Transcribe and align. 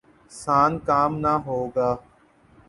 سان 0.31 0.71
کام 0.87 1.11
نہ 1.23 1.33
ہوگا۔ 1.45 1.89